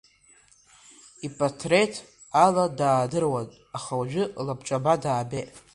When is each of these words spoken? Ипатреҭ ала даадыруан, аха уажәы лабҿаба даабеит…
Ипатреҭ 1.27 1.93
ала 2.43 2.65
даадыруан, 2.77 3.47
аха 3.77 3.93
уажәы 3.99 4.23
лабҿаба 4.45 4.93
даабеит… 5.01 5.49